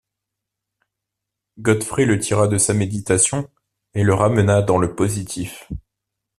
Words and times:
Godfrey 1.59 2.05
le 2.05 2.17
tira 2.17 2.47
de 2.47 2.57
sa 2.57 2.73
méditation, 2.73 3.47
et 3.93 4.01
le 4.03 4.15
ramena 4.15 4.63
dans 4.63 4.79
le 4.79 4.95
positif. 4.95 5.69